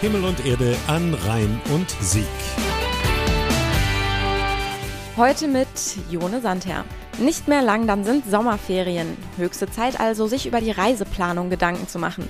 [0.00, 2.24] Himmel und Erde an Rhein und Sieg.
[5.18, 5.68] Heute mit
[6.10, 6.86] Jone Sandherr.
[7.18, 9.18] Nicht mehr lang, dann sind Sommerferien.
[9.36, 12.26] Höchste Zeit also, sich über die Reiseplanung Gedanken zu machen.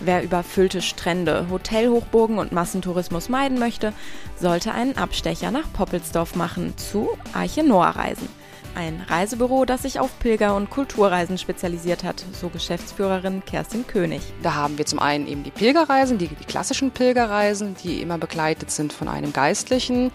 [0.00, 3.92] Wer überfüllte Strände, Hotelhochburgen und Massentourismus meiden möchte,
[4.38, 8.39] sollte einen Abstecher nach Poppelsdorf machen zu Arche Noah Reisen.
[8.74, 14.22] Ein Reisebüro, das sich auf Pilger- und Kulturreisen spezialisiert hat, so Geschäftsführerin Kerstin König.
[14.42, 18.70] Da haben wir zum einen eben die Pilgerreisen, die, die klassischen Pilgerreisen, die immer begleitet
[18.70, 20.12] sind von einem Geistlichen,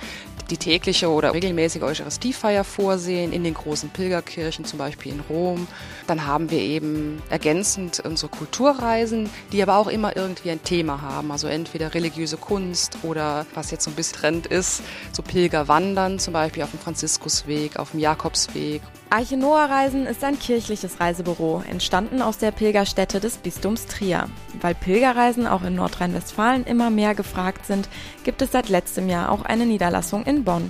[0.50, 5.68] die tägliche oder regelmäßige Eucharistiefeier vorsehen in den großen Pilgerkirchen, zum Beispiel in Rom.
[6.08, 11.32] Dann haben wir eben ergänzend unsere Kulturreisen, die aber auch immer irgendwie ein Thema haben.
[11.32, 14.82] Also entweder religiöse Kunst oder was jetzt so ein bisschen Trend ist,
[15.12, 18.82] so Pilgerwandern, zum Beispiel auf dem Franziskusweg, auf dem Jakobsweg.
[19.16, 24.28] Arche Noah Reisen ist ein kirchliches Reisebüro, entstanden aus der Pilgerstätte des Bistums Trier.
[24.60, 27.88] Weil Pilgerreisen auch in Nordrhein-Westfalen immer mehr gefragt sind,
[28.26, 30.70] gibt es seit letztem Jahr auch eine Niederlassung in Bonn.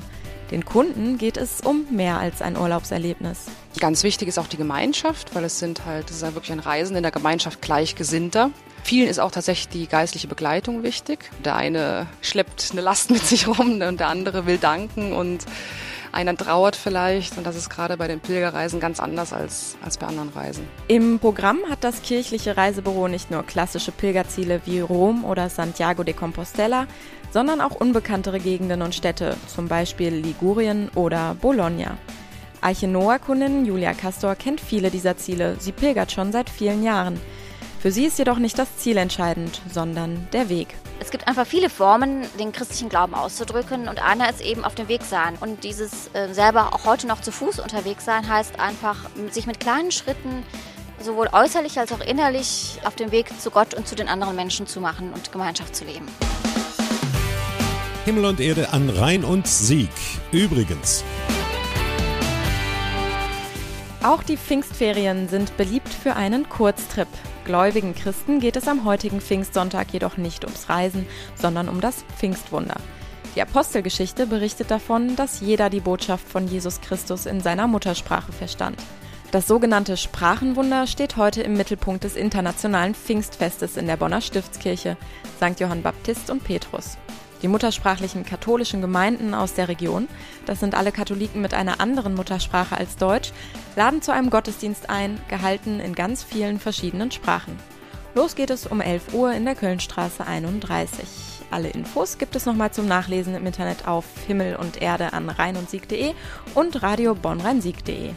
[0.51, 3.45] Den Kunden geht es um mehr als ein Urlaubserlebnis.
[3.79, 6.59] Ganz wichtig ist auch die Gemeinschaft, weil es sind halt, es ist halt wirklich ein
[6.59, 8.51] Reisen in der Gemeinschaft Gleichgesinnter.
[8.83, 11.31] Vielen ist auch tatsächlich die geistliche Begleitung wichtig.
[11.43, 15.47] Der eine schleppt eine Last mit sich rum und der andere will danken und
[16.15, 20.07] einer trauert vielleicht und das ist gerade bei den Pilgerreisen ganz anders als, als bei
[20.07, 20.67] anderen Reisen.
[20.87, 26.13] Im Programm hat das kirchliche Reisebüro nicht nur klassische Pilgerziele wie Rom oder Santiago de
[26.13, 26.87] Compostela,
[27.31, 31.97] sondern auch unbekanntere Gegenden und Städte, zum Beispiel Ligurien oder Bologna.
[32.61, 35.57] Arche Noah-Kundin Julia Castor kennt viele dieser Ziele.
[35.59, 37.19] Sie pilgert schon seit vielen Jahren.
[37.85, 40.69] Für sie ist jedoch nicht das Ziel entscheidend, sondern der Weg.
[40.99, 44.87] Es gibt einfach viele Formen, den christlichen Glauben auszudrücken und einer ist eben auf dem
[44.87, 45.37] Weg sein.
[45.39, 49.59] Und dieses äh, selber auch heute noch zu Fuß unterwegs sein heißt einfach, sich mit
[49.59, 50.41] kleinen Schritten
[50.99, 54.65] sowohl äußerlich als auch innerlich auf dem Weg zu Gott und zu den anderen Menschen
[54.65, 56.07] zu machen und Gemeinschaft zu leben.
[58.05, 59.91] Himmel und Erde an Rhein und Sieg.
[60.31, 61.03] Übrigens.
[64.05, 67.07] Auch die Pfingstferien sind beliebt für einen Kurztrip.
[67.43, 72.75] Gläubigen Christen geht es am heutigen Pfingstsonntag jedoch nicht ums Reisen, sondern um das Pfingstwunder.
[73.33, 78.77] Die Apostelgeschichte berichtet davon, dass jeder die Botschaft von Jesus Christus in seiner Muttersprache verstand.
[79.31, 84.97] Das sogenannte Sprachenwunder steht heute im Mittelpunkt des internationalen Pfingstfestes in der Bonner Stiftskirche,
[85.37, 85.59] St.
[85.59, 86.99] Johann Baptist und Petrus.
[87.45, 90.07] Die muttersprachlichen katholischen Gemeinden aus der Region,
[90.47, 93.33] das sind alle Katholiken mit einer anderen Muttersprache als Deutsch,
[93.75, 97.55] laden zu einem Gottesdienst ein, gehalten in ganz vielen verschiedenen Sprachen.
[98.15, 101.07] Los geht es um 11 Uhr in der Kölnstraße 31.
[101.51, 105.55] Alle Infos gibt es nochmal zum Nachlesen im Internet auf Himmel und Erde an rhein
[105.55, 106.15] und sieg.de
[106.55, 108.09] und radio bonn sieg.de.